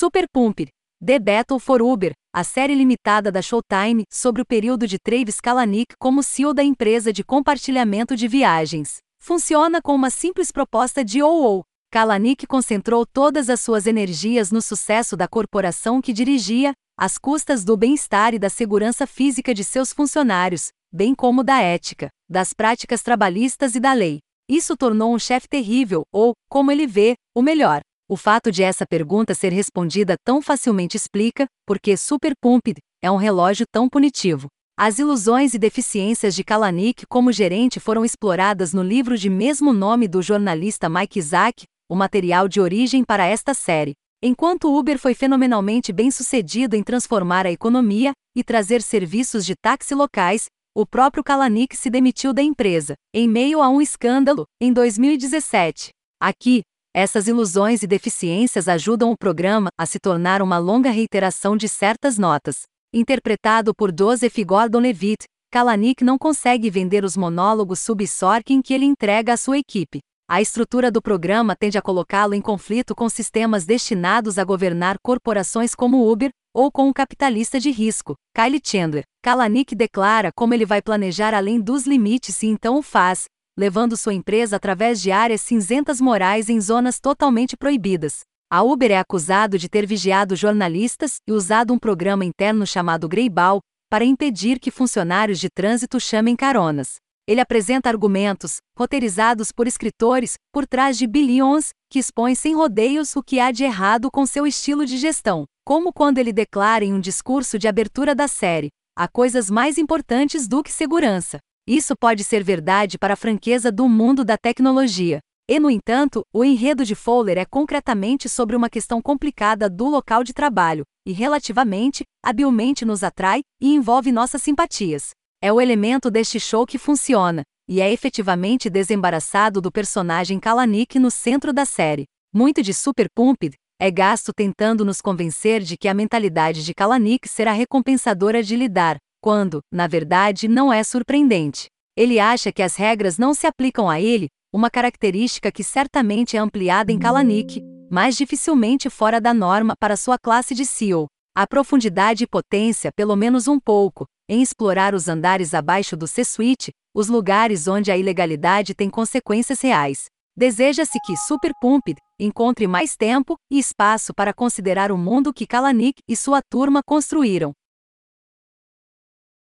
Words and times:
Super 0.00 0.26
Pumped, 0.32 0.68
The 1.04 1.18
Battle 1.18 1.58
for 1.58 1.82
Uber, 1.82 2.12
a 2.32 2.44
série 2.44 2.72
limitada 2.72 3.32
da 3.32 3.42
Showtime 3.42 4.04
sobre 4.08 4.40
o 4.40 4.46
período 4.46 4.86
de 4.86 4.96
Travis 4.96 5.40
Kalanick 5.40 5.96
como 5.98 6.22
CEO 6.22 6.54
da 6.54 6.62
empresa 6.62 7.12
de 7.12 7.24
compartilhamento 7.24 8.14
de 8.14 8.28
viagens. 8.28 8.98
Funciona 9.20 9.82
com 9.82 9.92
uma 9.96 10.08
simples 10.08 10.52
proposta 10.52 11.04
de 11.04 11.20
OO. 11.20 11.64
Kalanick 11.90 12.46
concentrou 12.46 13.04
todas 13.04 13.50
as 13.50 13.60
suas 13.60 13.88
energias 13.88 14.52
no 14.52 14.62
sucesso 14.62 15.16
da 15.16 15.26
corporação 15.26 16.00
que 16.00 16.12
dirigia, 16.12 16.74
às 16.96 17.18
custas 17.18 17.64
do 17.64 17.76
bem-estar 17.76 18.34
e 18.34 18.38
da 18.38 18.48
segurança 18.48 19.04
física 19.04 19.52
de 19.52 19.64
seus 19.64 19.92
funcionários, 19.92 20.68
bem 20.94 21.12
como 21.12 21.42
da 21.42 21.60
ética, 21.60 22.08
das 22.30 22.52
práticas 22.52 23.02
trabalhistas 23.02 23.74
e 23.74 23.80
da 23.80 23.94
lei. 23.94 24.20
Isso 24.48 24.76
tornou 24.76 25.12
um 25.12 25.18
chefe 25.18 25.48
terrível, 25.48 26.04
ou, 26.12 26.34
como 26.48 26.70
ele 26.70 26.86
vê, 26.86 27.16
o 27.34 27.42
melhor. 27.42 27.80
O 28.10 28.16
fato 28.16 28.50
de 28.50 28.62
essa 28.62 28.86
pergunta 28.86 29.34
ser 29.34 29.52
respondida 29.52 30.16
tão 30.24 30.40
facilmente 30.40 30.96
explica 30.96 31.46
por 31.66 31.78
que 31.78 31.94
Super 31.94 32.32
Pumped 32.40 32.78
é 33.02 33.10
um 33.10 33.16
relógio 33.16 33.66
tão 33.70 33.86
punitivo. 33.86 34.48
As 34.78 34.98
ilusões 34.98 35.52
e 35.52 35.58
deficiências 35.58 36.34
de 36.34 36.42
Kalanick 36.42 37.04
como 37.06 37.30
gerente 37.30 37.78
foram 37.78 38.06
exploradas 38.06 38.72
no 38.72 38.82
livro 38.82 39.18
de 39.18 39.28
mesmo 39.28 39.74
nome 39.74 40.08
do 40.08 40.22
jornalista 40.22 40.88
Mike 40.88 41.18
Isaac, 41.18 41.64
o 41.86 41.94
material 41.94 42.48
de 42.48 42.62
origem 42.62 43.04
para 43.04 43.26
esta 43.26 43.52
série. 43.52 43.92
Enquanto 44.22 44.74
Uber 44.74 44.98
foi 44.98 45.12
fenomenalmente 45.12 45.92
bem 45.92 46.10
sucedido 46.10 46.74
em 46.74 46.82
transformar 46.82 47.44
a 47.44 47.52
economia 47.52 48.12
e 48.34 48.42
trazer 48.42 48.80
serviços 48.80 49.44
de 49.44 49.54
táxi 49.54 49.94
locais, 49.94 50.46
o 50.74 50.86
próprio 50.86 51.22
Kalanick 51.22 51.76
se 51.76 51.90
demitiu 51.90 52.32
da 52.32 52.42
empresa, 52.42 52.94
em 53.12 53.28
meio 53.28 53.60
a 53.60 53.68
um 53.68 53.82
escândalo, 53.82 54.46
em 54.58 54.72
2017. 54.72 55.90
Aqui, 56.18 56.62
essas 56.98 57.28
ilusões 57.28 57.84
e 57.84 57.86
deficiências 57.86 58.66
ajudam 58.66 59.12
o 59.12 59.16
programa 59.16 59.68
a 59.78 59.86
se 59.86 60.00
tornar 60.00 60.42
uma 60.42 60.58
longa 60.58 60.90
reiteração 60.90 61.56
de 61.56 61.68
certas 61.68 62.18
notas. 62.18 62.62
Interpretado 62.92 63.72
por 63.72 63.94
Joseph 63.96 64.36
Gordon-Levitt, 64.44 65.24
Kalanick 65.52 66.02
não 66.02 66.18
consegue 66.18 66.68
vender 66.68 67.04
os 67.04 67.16
monólogos 67.16 67.78
sub-sorking 67.78 68.60
que 68.60 68.74
ele 68.74 68.84
entrega 68.84 69.34
à 69.34 69.36
sua 69.36 69.58
equipe. 69.58 70.00
A 70.28 70.42
estrutura 70.42 70.90
do 70.90 71.00
programa 71.00 71.54
tende 71.54 71.78
a 71.78 71.82
colocá-lo 71.82 72.34
em 72.34 72.40
conflito 72.40 72.96
com 72.96 73.08
sistemas 73.08 73.64
destinados 73.64 74.36
a 74.36 74.42
governar 74.42 74.96
corporações 75.00 75.76
como 75.76 76.10
Uber, 76.10 76.30
ou 76.52 76.68
com 76.68 76.88
um 76.88 76.92
capitalista 76.92 77.60
de 77.60 77.70
risco, 77.70 78.16
Kylie 78.34 78.60
Chandler. 78.60 79.04
Kalanick 79.22 79.72
declara 79.76 80.30
como 80.34 80.52
ele 80.52 80.66
vai 80.66 80.82
planejar 80.82 81.32
além 81.32 81.60
dos 81.60 81.86
limites 81.86 82.42
e 82.42 82.48
então 82.48 82.76
o 82.76 82.82
faz, 82.82 83.26
levando 83.58 83.96
sua 83.96 84.14
empresa 84.14 84.54
através 84.54 85.02
de 85.02 85.10
áreas 85.10 85.40
cinzentas 85.40 86.00
morais 86.00 86.48
em 86.48 86.60
zonas 86.60 87.00
totalmente 87.00 87.56
proibidas. 87.56 88.20
A 88.48 88.62
Uber 88.62 88.92
é 88.92 88.98
acusado 88.98 89.58
de 89.58 89.68
ter 89.68 89.84
vigiado 89.84 90.36
jornalistas 90.36 91.16
e 91.26 91.32
usado 91.32 91.74
um 91.74 91.78
programa 91.78 92.24
interno 92.24 92.64
chamado 92.64 93.08
Greyball 93.08 93.58
para 93.90 94.04
impedir 94.04 94.60
que 94.60 94.70
funcionários 94.70 95.40
de 95.40 95.50
trânsito 95.50 95.98
chamem 95.98 96.36
caronas. 96.36 96.98
Ele 97.26 97.40
apresenta 97.40 97.88
argumentos, 97.88 98.58
roteirizados 98.78 99.50
por 99.50 99.66
escritores, 99.66 100.34
por 100.52 100.64
trás 100.64 100.96
de 100.96 101.08
bilhões, 101.08 101.70
que 101.90 101.98
expõem 101.98 102.36
sem 102.36 102.54
rodeios 102.54 103.16
o 103.16 103.22
que 103.24 103.40
há 103.40 103.50
de 103.50 103.64
errado 103.64 104.08
com 104.08 104.24
seu 104.24 104.46
estilo 104.46 104.86
de 104.86 104.96
gestão, 104.96 105.44
como 105.64 105.92
quando 105.92 106.18
ele 106.18 106.32
declara 106.32 106.84
em 106.84 106.94
um 106.94 107.00
discurso 107.00 107.58
de 107.58 107.66
abertura 107.66 108.14
da 108.14 108.28
série: 108.28 108.68
há 108.96 109.08
coisas 109.08 109.50
mais 109.50 109.78
importantes 109.78 110.46
do 110.46 110.62
que 110.62 110.70
segurança. 110.70 111.38
Isso 111.68 111.94
pode 111.94 112.24
ser 112.24 112.42
verdade 112.42 112.96
para 112.96 113.12
a 113.12 113.16
franqueza 113.16 113.70
do 113.70 113.86
mundo 113.86 114.24
da 114.24 114.38
tecnologia. 114.38 115.18
E, 115.46 115.60
no 115.60 115.68
entanto, 115.68 116.22
o 116.32 116.42
enredo 116.42 116.82
de 116.82 116.94
Fowler 116.94 117.36
é 117.36 117.44
concretamente 117.44 118.26
sobre 118.26 118.56
uma 118.56 118.70
questão 118.70 119.02
complicada 119.02 119.68
do 119.68 119.86
local 119.86 120.24
de 120.24 120.32
trabalho, 120.32 120.84
e 121.06 121.12
relativamente, 121.12 122.04
habilmente 122.24 122.86
nos 122.86 123.02
atrai 123.02 123.42
e 123.60 123.74
envolve 123.74 124.10
nossas 124.10 124.42
simpatias. 124.42 125.10
É 125.42 125.52
o 125.52 125.60
elemento 125.60 126.10
deste 126.10 126.40
show 126.40 126.64
que 126.64 126.78
funciona, 126.78 127.42
e 127.68 127.82
é 127.82 127.92
efetivamente 127.92 128.70
desembaraçado 128.70 129.60
do 129.60 129.70
personagem 129.70 130.40
Kalanick 130.40 130.98
no 130.98 131.10
centro 131.10 131.52
da 131.52 131.66
série. 131.66 132.06
Muito 132.34 132.62
de 132.62 132.72
Super 132.72 133.08
Pumped 133.14 133.54
é 133.78 133.90
gasto 133.90 134.32
tentando 134.34 134.86
nos 134.86 135.02
convencer 135.02 135.60
de 135.60 135.76
que 135.76 135.86
a 135.86 135.92
mentalidade 135.92 136.64
de 136.64 136.72
Kalanick 136.72 137.28
será 137.28 137.52
recompensadora 137.52 138.42
de 138.42 138.56
lidar, 138.56 138.96
quando, 139.28 139.60
na 139.70 139.86
verdade, 139.86 140.48
não 140.48 140.72
é 140.72 140.82
surpreendente. 140.82 141.66
Ele 141.94 142.18
acha 142.18 142.50
que 142.50 142.62
as 142.62 142.76
regras 142.76 143.18
não 143.18 143.34
se 143.34 143.46
aplicam 143.46 143.90
a 143.90 144.00
ele, 144.00 144.28
uma 144.50 144.70
característica 144.70 145.52
que 145.52 145.62
certamente 145.62 146.34
é 146.34 146.40
ampliada 146.40 146.90
em 146.90 146.98
Kalanick, 146.98 147.60
mas 147.90 148.16
dificilmente 148.16 148.88
fora 148.88 149.20
da 149.20 149.34
norma 149.34 149.74
para 149.78 149.98
sua 149.98 150.16
classe 150.18 150.54
de 150.54 150.64
CEO. 150.64 151.08
A 151.36 151.46
profundidade 151.46 152.24
e 152.24 152.26
potência, 152.26 152.90
pelo 152.96 153.14
menos 153.14 153.46
um 153.46 153.60
pouco, 153.60 154.06
em 154.30 154.40
explorar 154.40 154.94
os 154.94 155.08
andares 155.10 155.52
abaixo 155.52 155.94
do 155.94 156.08
C-suite, 156.08 156.70
os 156.94 157.08
lugares 157.10 157.68
onde 157.68 157.92
a 157.92 157.98
ilegalidade 157.98 158.74
tem 158.74 158.88
consequências 158.88 159.60
reais. 159.60 160.06
Deseja-se 160.34 160.98
que 161.04 161.14
Super 161.18 161.52
Pumped 161.60 161.98
encontre 162.18 162.66
mais 162.66 162.96
tempo 162.96 163.36
e 163.52 163.58
espaço 163.58 164.14
para 164.14 164.32
considerar 164.32 164.90
o 164.90 164.96
mundo 164.96 165.34
que 165.34 165.46
Kalanick 165.46 166.00
e 166.08 166.16
sua 166.16 166.40
turma 166.50 166.80
construíram. 166.82 167.52